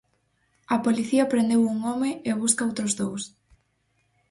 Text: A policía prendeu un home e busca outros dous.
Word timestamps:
A 0.75 0.77
policía 0.85 1.29
prendeu 1.33 1.61
un 1.73 1.77
home 1.89 2.11
e 2.29 2.31
busca 2.41 2.67
outros 2.69 2.91
dous. 3.01 3.23